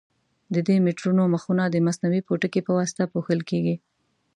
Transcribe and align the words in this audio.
د 0.53 0.55
دې 0.67 0.75
میټرونو 0.85 1.23
مخونه 1.33 1.63
د 1.69 1.75
مصنوعي 1.87 2.21
پوټکي 2.27 2.61
په 2.67 2.71
واسطه 2.77 3.03
پوښل 3.13 3.39
کېږي. 3.49 3.75